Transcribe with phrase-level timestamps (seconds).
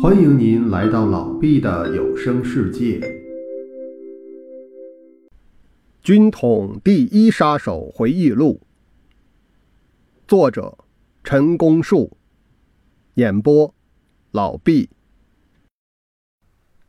[0.00, 3.00] 欢迎您来到老毕的有声世界。
[6.00, 8.60] 军统第一杀手回忆录，
[10.28, 10.78] 作者
[11.24, 12.16] 陈公树，
[13.14, 13.74] 演播
[14.30, 14.88] 老毕。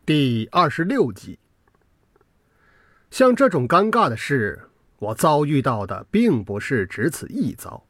[0.06, 1.40] 第二十六集。
[3.10, 4.70] 像这种尴尬的事，
[5.00, 7.88] 我遭遇到的并不是只此一遭。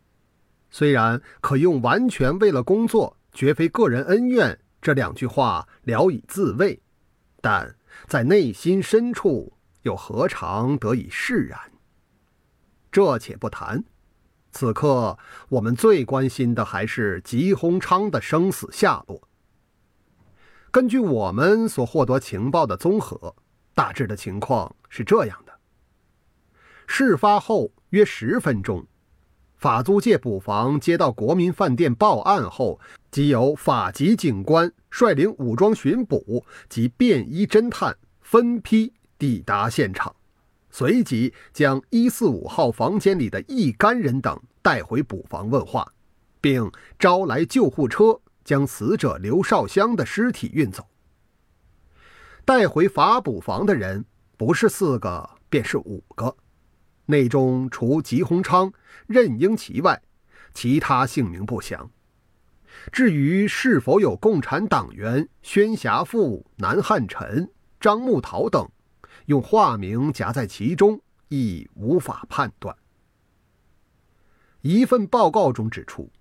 [0.72, 6.80] 虽然可用“完全为了工作，绝非个人恩怨”这两句话聊以自慰，
[7.42, 7.76] 但
[8.08, 11.60] 在内心深处又何尝得以释然？
[12.92, 13.84] 这且不谈，
[14.52, 15.20] 此刻
[15.50, 19.28] 我们最关心的还是吉鸿昌的生死下落。
[20.72, 23.36] 根据我们所获得情报的综合，
[23.74, 25.54] 大致的情况是这样的：
[26.88, 28.86] 事发后约十分钟。
[29.56, 32.80] 法租界捕房接到国民饭店报案后，
[33.12, 40.16] 即由法籍警官率领武装巡捕及便衣侦探分批抵达现场，
[40.70, 45.92] 随即将一四五号房间里的一干人等带回捕房问话，
[46.40, 50.88] 并招来救护车将死者刘少香的尸体运走。
[52.46, 54.06] 带回法捕房的人
[54.38, 56.36] 不是四个，便是五个。
[57.08, 58.72] 内中除吉鸿昌、
[59.08, 60.00] 任英奇外，
[60.54, 61.90] 其他姓名不详。
[62.92, 68.68] 至于是否有共产党员宣霞富、南汉臣、张木桃等
[69.26, 72.76] 用化名夹在其中，亦无法判断。
[74.62, 76.12] 一份报告中指出，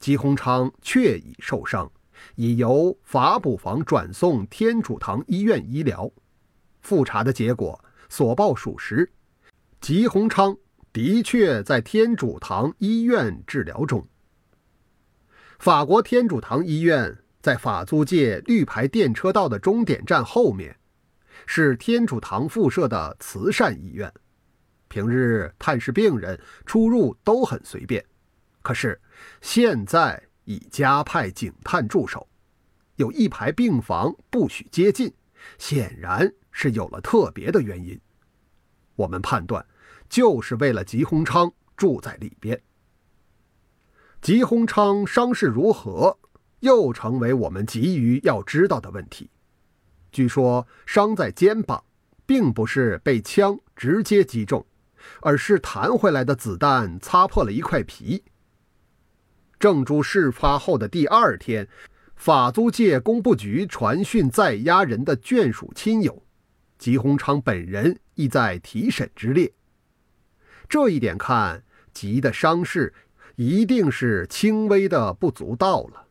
[0.00, 1.90] 吉鸿昌确已受伤，
[2.34, 6.10] 已由法捕房转送天主堂医院医疗。
[6.80, 9.10] 复查的结果所报属实。
[9.80, 10.56] 吉鸿昌
[10.92, 14.04] 的确在天主堂医院治疗中。
[15.58, 20.76] 法国天主堂医院在法租界绿牌电车道的终点站后面，
[21.46, 24.12] 是天主堂附设的慈善医院。
[24.88, 28.04] 平日探视病人出入都很随便，
[28.62, 29.00] 可是
[29.40, 32.28] 现在已加派警探驻守，
[32.96, 35.12] 有一排病房不许接近，
[35.58, 38.00] 显然是有了特别的原因。
[38.94, 39.64] 我们判断。
[40.08, 42.62] 就是为了吉鸿昌住在里边。
[44.26, 46.18] 吉鸿昌伤势如何，
[46.58, 49.30] 又成为我们急于要知道的问题。
[50.10, 51.84] 据说伤在肩膀，
[52.26, 54.66] 并不是被枪直接击中，
[55.20, 58.24] 而是弹回来的子弹擦破了一块皮。
[59.60, 61.68] 正珠事发后的第二天，
[62.16, 66.24] 法租界工部局传讯在押人的眷属亲友，
[66.78, 69.52] 吉鸿昌本人亦在提审之列。
[70.68, 71.62] 这一点看，
[71.92, 72.92] 吉的伤势
[73.36, 76.08] 一定是轻微的不足道了。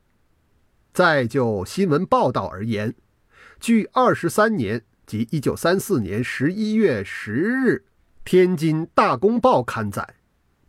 [0.93, 2.95] 再就新闻报道而言，
[3.59, 7.83] 据二十三年及一九三四年十一月十日
[8.23, 10.15] 《天津大公报》刊载，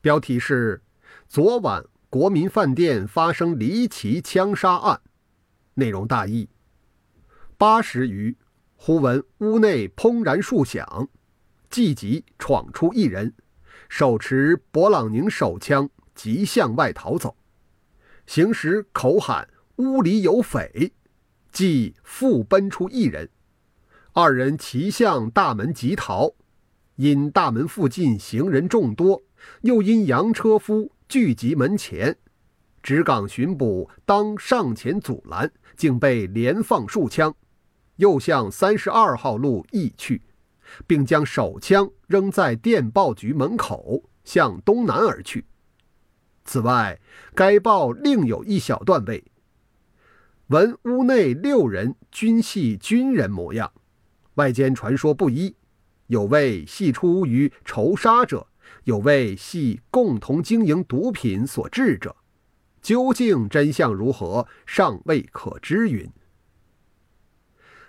[0.00, 0.82] 标题是
[1.28, 5.00] “昨晚国民饭店发生离奇枪杀案”，
[5.74, 6.48] 内容大意：
[7.56, 8.36] 八时余，
[8.74, 11.08] 忽闻屋内砰然数响，
[11.70, 13.34] 即即闯出一人。
[13.88, 17.36] 手持勃朗宁手枪，即向外逃走，
[18.26, 20.94] 行时口喊“屋里有匪”，
[21.52, 23.28] 即复奔出一人，
[24.14, 26.32] 二人齐向大门急逃，
[26.96, 29.22] 因大门附近行人众多，
[29.60, 32.16] 又因洋车夫聚集门前，
[32.82, 37.36] 直岗巡捕当上前阻拦，竟被连放数枪，
[37.96, 40.22] 又向三十二号路逸去。
[40.84, 45.46] 并将手枪扔在电报局门口，向东南而去。
[46.46, 46.98] 此外，
[47.34, 49.24] 该报另有一小段位，
[50.46, 53.72] 闻屋内六人均系军人模样，
[54.34, 55.56] 外间传说不一，
[56.06, 58.46] 有谓系出于仇杀者，
[58.84, 62.14] 有谓系共同经营毒品所致者，
[62.80, 65.90] 究竟真相如何，尚未可知。
[65.90, 66.08] 云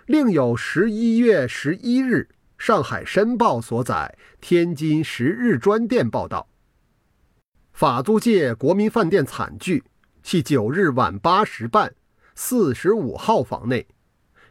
[0.06, 2.28] 另有十一月十一日。
[2.58, 6.48] 上海申报所载，天津十日专电报道：
[7.78, 9.84] 法租界国民饭店惨剧，
[10.24, 11.94] 系九日晚八时半，
[12.34, 13.86] 四十五号房内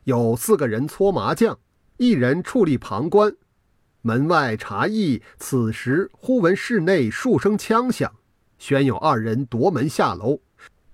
[0.06, 1.59] 有四个人搓麻将，
[1.97, 3.35] 一人矗立旁观。
[4.01, 8.09] 门外茶艺，此时忽闻室内数声枪响，
[8.57, 10.39] 旋有二人夺门下楼，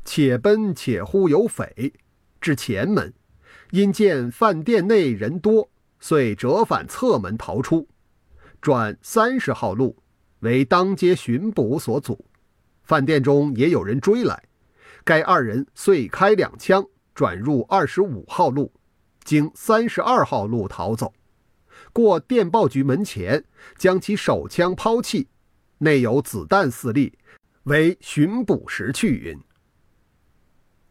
[0.04, 1.94] 且奔且呼有匪，
[2.42, 3.14] 至前门，
[3.70, 5.70] 因见饭店内人多。
[6.00, 7.88] 遂折返侧门逃出，
[8.60, 9.98] 转三十号路，
[10.44, 12.24] 为当街巡捕所阻。
[12.84, 14.44] 饭店中也有人追来，
[15.04, 16.86] 该二人遂开两枪，
[17.16, 18.72] 转入二十五号路，
[19.24, 21.14] 经三十二号路逃走，
[21.94, 23.46] 过电报局门前，
[23.78, 25.30] 将其手枪抛弃，
[25.78, 27.18] 内有子弹四粒，
[27.64, 29.40] 为巡捕时去云。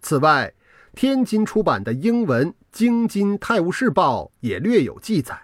[0.00, 0.54] 此外，
[0.94, 5.38] 天津出版的英文《京津泰晤士报》也略有记载，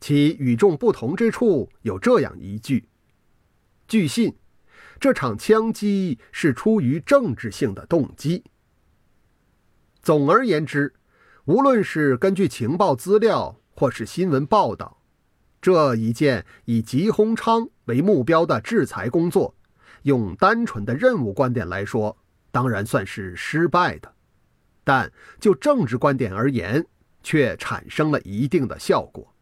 [0.00, 2.88] 其与众不同之处有这样一句：
[3.94, 4.34] 据信，
[4.98, 8.42] 这场枪击是出于政治性的动机。
[10.02, 10.92] 总而言之，
[11.44, 15.00] 无论是根据情报资料，或是新闻报道，
[15.62, 19.54] 这一件以吉鸿昌为目标的制裁工作，
[20.02, 22.18] 用单纯的任务观点来说。
[22.50, 24.12] 当然算是失败的，
[24.82, 26.84] 但就政治观点而言，
[27.22, 29.32] 却产生了一定的效果。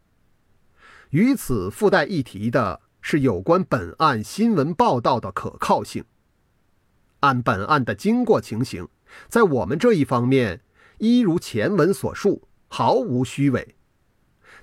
[1.09, 6.05] 与此附带一提的是有关本案新闻报道的可靠性。
[7.19, 8.87] 按本案的经过情形，
[9.27, 10.61] 在我们这一方面，
[10.97, 13.75] 一如前文所述，毫无虚伪，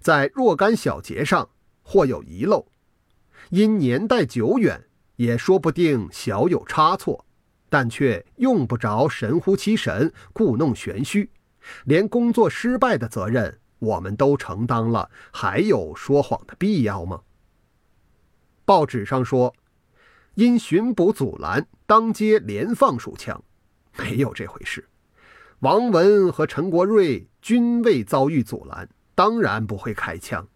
[0.00, 1.50] 在若干小节上
[1.82, 2.66] 或有遗漏，
[3.50, 7.26] 因年代久远，也说不定小有差错。
[7.69, 11.31] 但却用不着神乎其神、故弄玄虚，
[11.84, 17.20] 连工作失败的责任我们都承担了，还有说谎的必要吗？
[18.70, 19.52] 报纸上说，
[20.34, 23.43] 因巡捕阻拦，当街连放数枪，
[23.99, 24.88] 没有这回事。
[25.58, 30.46] 王文和陈国瑞均未遭遇阻拦，当然不会开枪。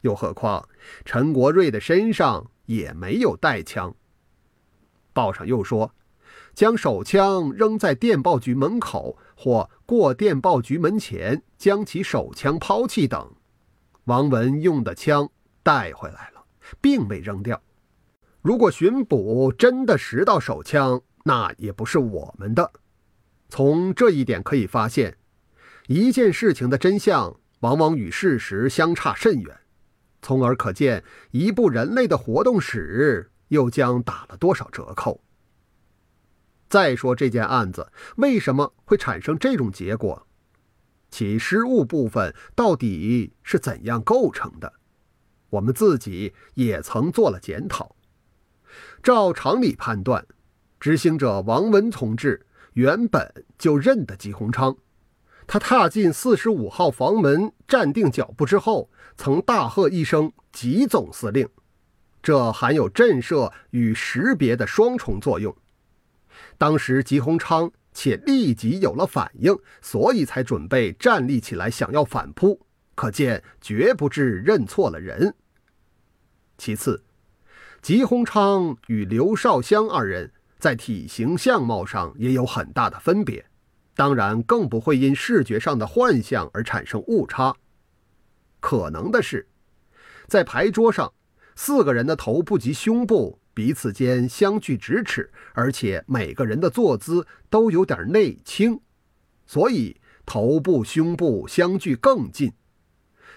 [0.00, 0.68] 又何况
[1.04, 3.94] 陈国瑞的身上也没有带枪。
[5.12, 5.94] 报上又说。
[6.54, 13.32] 将手枪扔在电报局门口，或过电报局门前将其手枪抛弃等。
[14.04, 15.30] 王文用的枪
[15.62, 16.31] 带回来了，
[16.80, 17.62] 并未扔掉。
[18.40, 22.72] 如果巡捕真的拾到手枪，那也不是我们的。
[23.48, 25.18] 从这一点可以发现，
[25.86, 29.60] 一件事情的真相往往与事实相差甚远，
[30.22, 35.22] 从而可见一部人类的活动史又将打了多少折扣。
[36.68, 40.26] 再说这件案子为什么会产生这种结果？
[41.10, 44.72] 其失误部分到底是怎样构成的？
[45.52, 47.94] 我们自己也曾做了检讨。
[49.02, 50.26] 照常理判断，
[50.80, 54.76] 执行者王文同志原本就认得吉鸿昌。
[55.46, 61.46] 他踏进四十五号房门，站定脚步之后，曾大喝一声“吉总司令”，
[62.22, 65.54] 这含有震慑与识别的双重作用。
[66.56, 72.58] 当时吉鸿昌且立即有了反应，所以才准备站立起来想要反扑，
[72.94, 75.34] 可见绝不至认错了人。
[76.64, 77.02] 其次，
[77.80, 83.44] 吉鸿昌与刘少香二人在体型相貌上也有很大的分别，
[83.96, 87.56] 当然更不会因视觉上的幻象而产生误差。
[88.60, 89.48] 可能的是，
[90.28, 91.12] 在牌桌上，
[91.56, 93.40] 四个人的头部及胸部。
[93.52, 98.80] 彼此间相距咫尺，而且每个人的坐姿都有点内倾，
[99.46, 102.52] 所以头部、胸部相距更近。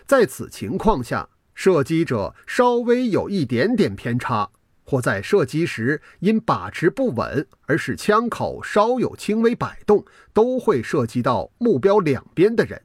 [0.05, 4.51] 在此情况下，射击者稍微有一点点偏差，
[4.83, 12.83] 或在射击时因把持不稳而使枪口稍有轻微摆动，都会射击到目标两边的人。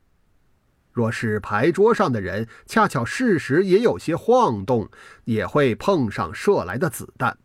[0.92, 4.88] 若是牌桌上的人恰巧事时也有些晃动，
[5.24, 7.36] 也会碰上射来的子弹。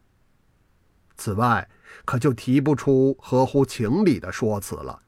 [1.18, 1.70] 此外，
[2.06, 5.02] 可就提不出合乎情理的说辞了。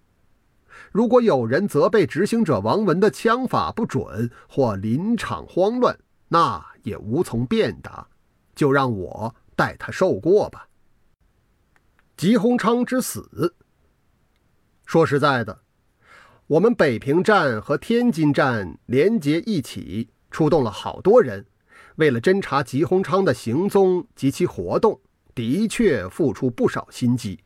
[0.91, 5.97] 如果有人责备执行者王文的枪法不准或临场慌乱，
[6.29, 8.07] 那也无从辩答，
[8.55, 10.67] 就让我代他受过吧。
[12.15, 13.55] 吉鸿昌之死，
[14.85, 15.59] 说实在的。
[16.47, 21.45] 我们北平站和天津站连接一起，出动了好多人，
[21.97, 24.99] 为了侦查吉鸿昌的行踪及其活动，
[25.35, 27.39] 的确付出不少心机。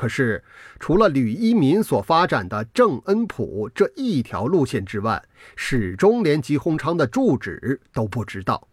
[0.00, 0.42] 可是，
[0.78, 5.22] 除了吕一民所发展的郑恩普这一条路线之外，
[5.56, 8.66] 始终连吉鸿昌的住址都不知道。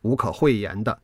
[0.00, 1.00] 无可讳言的，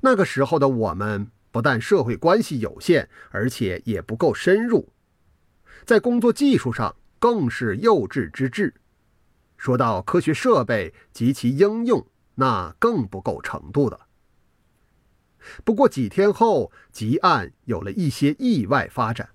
[0.00, 4.88] 那个时候的我们不但社会关系有限，而且也不够深入。
[5.84, 8.72] 在工作技术上更是幼稚之至，
[9.58, 12.06] 说到科学设备及其应用，
[12.36, 14.00] 那更不够程度的。
[15.64, 19.30] 不过几天后，吉案有了一些意外发展。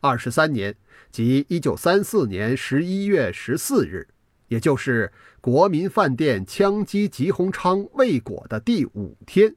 [0.00, 0.76] 二十三年，
[1.10, 4.08] 即一九三四年十一月十四日，
[4.48, 9.54] 也就是国民饭店枪击吉鸿昌未果的第五天，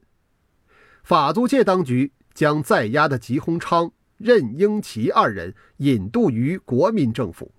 [1.02, 3.92] 法租界当局将在押的吉鸿昌。
[4.20, 7.50] 任英奇二人引渡于国民政府。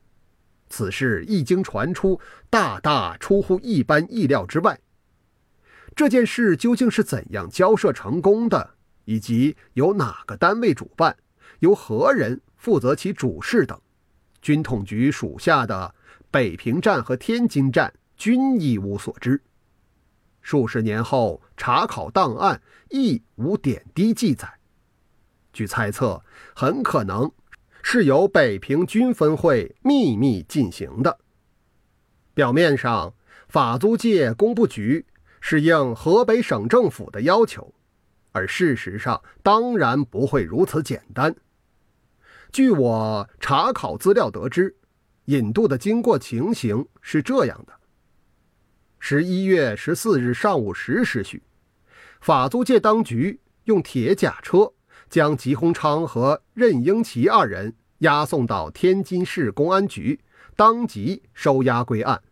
[0.70, 2.22] 此事一经传出，
[2.52, 4.80] 大大出乎一般意料之外。
[6.02, 8.72] 这件事究竟是怎样交涉成功的，
[9.06, 11.16] 以及由哪个单位主办，
[11.60, 13.80] 由何人负责其主事等，
[14.42, 15.94] 军统局属下的
[16.32, 19.40] 北平站和天津站均一无所知。
[20.42, 24.52] 数十年后查考档案亦无点滴记载。
[25.54, 26.24] 据猜测，
[26.56, 27.32] 很可能。
[27.84, 31.20] 是由北平军分会秘密进行的。
[32.34, 33.14] 表面上，
[33.48, 35.06] 法租界工部局
[35.42, 37.74] 是应河北省政府的要求，
[38.32, 41.36] 而事实上当然不会如此简单。
[42.54, 44.78] 据我查考资料得知，
[45.26, 47.74] 引渡的经过情形是这样的：
[49.00, 51.44] 十一月十四日上午十时许，
[52.22, 54.72] 法租界当局用铁甲车。
[55.10, 60.22] 将吉鸿昌和任英奇二人押送到天津市公安局，
[60.56, 62.24] 当即收押归案。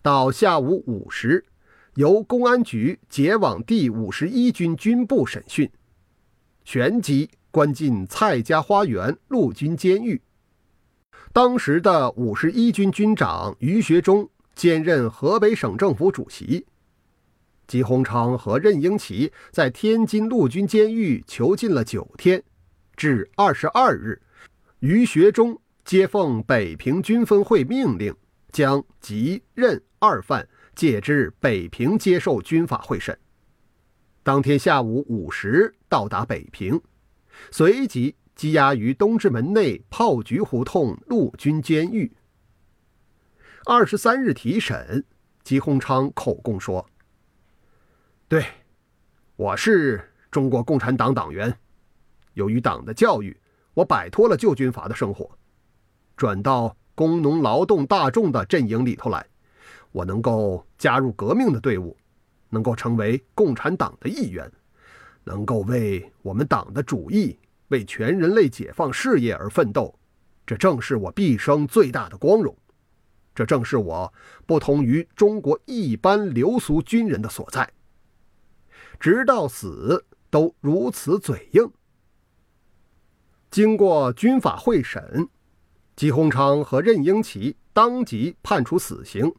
[0.00, 1.44] 到下午五时，
[1.96, 5.70] 由公安局解往第五十一军军部审讯，
[6.62, 10.20] 旋即关进蔡家花园陆军监狱。
[11.32, 16.66] 当时的五十一军军长于学忠兼任河北省政府主席。
[17.66, 22.42] 吉鸿昌和任英奇在天津陆军监狱囚禁了九天，
[22.94, 24.20] 至二十二日，
[24.80, 28.14] 于学忠接奉北平军分会命令，
[28.52, 30.46] 将吉任二犯
[30.76, 33.18] 借之北平接受军法会审。
[34.22, 36.80] 当天下午五时到达北平，
[37.50, 42.12] 随即羁押于东直门内炮局胡同陆军监狱。
[43.64, 45.04] 二十三日提审，
[45.42, 46.86] 吉鸿昌口供说。
[48.28, 48.44] 对，
[49.36, 51.58] 我是中国共产党党员。
[52.34, 53.34] 由于党的教育，
[53.74, 55.38] 我摆脱了旧军阀的生活，
[56.16, 59.26] 转到工农劳动大众的阵营里头来。
[59.96, 61.96] 我能够加入革命的队伍，
[62.50, 64.52] 能够成为共产党的一员，
[65.24, 67.38] 能够为我们党的主义、
[67.68, 69.98] 为全人类解放事业而奋斗，
[70.44, 72.54] 这正是我毕生最大的光荣。
[73.34, 74.12] 这正是我
[74.44, 77.66] 不同于中国一般流俗军人的所在。
[79.00, 81.72] 直到死都如此嘴硬。
[83.50, 85.26] 经过军法会审，
[85.94, 89.32] 吉鸿昌和任英奇当即判处死刑，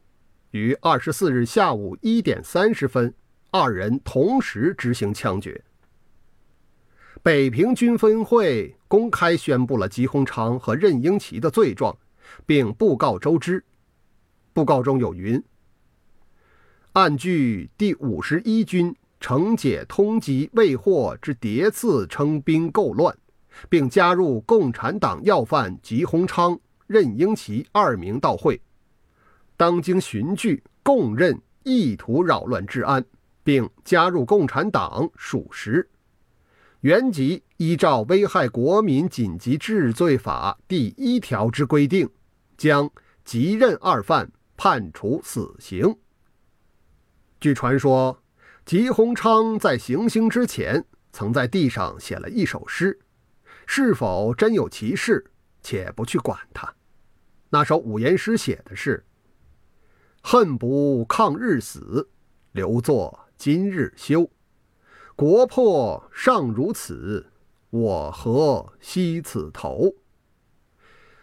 [0.50, 3.12] 于二十四日下午一点三十分，
[3.50, 5.62] 二人同时执行枪决。
[7.22, 11.96] 北平军分会公开宣布了吉鸿昌和任英奇的罪状，
[12.46, 13.64] 并布告周知。
[14.52, 15.42] 布告中有云
[16.94, 23.18] ：“按据第五十一军。”惩解通缉未获之叠次称兵构乱，
[23.68, 28.60] 并加入共产党要犯吉鸿昌、任英奇二名到会，
[29.58, 33.04] 当经循据，供认意图扰乱治安，
[33.44, 35.90] 并加入共产党属实。
[36.80, 42.08] 原籍依照《危害国民紧急治罪法》第一条之规定，
[42.56, 42.90] 将
[43.24, 45.94] 吉任二犯判处死刑。
[47.38, 48.22] 据传说。
[48.64, 52.98] 吉鸿昌在行刑之前，曾在地上写了一首诗，
[53.64, 55.24] 是否真有其事，
[55.62, 56.74] 且不去管他。
[57.48, 59.02] 那首五言诗写的是
[60.30, 62.10] ：“恨不抗日死，
[62.52, 64.30] 留作今日休。
[65.16, 67.32] 国破尚如此，
[67.70, 69.90] 我何惜此头？”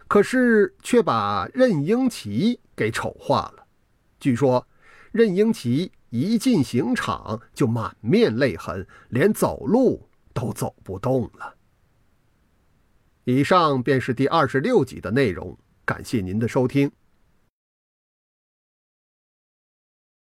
[0.10, 3.68] 可是却把任英奇给丑化了。
[4.20, 4.68] 据说，
[5.12, 5.92] 任英奇。
[6.10, 11.56] 一进刑场就满面泪痕，连走路都走不动了。
[13.26, 16.90] 以上便是第二十六集的内容，感谢您的收听。